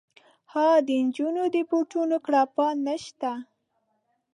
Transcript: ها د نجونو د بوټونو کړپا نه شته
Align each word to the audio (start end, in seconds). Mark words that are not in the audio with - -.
ها 0.51 0.67
د 0.87 0.89
نجونو 1.05 1.43
د 1.55 1.57
بوټونو 1.69 2.17
کړپا 2.25 2.67
نه 2.85 2.95
شته 3.03 3.31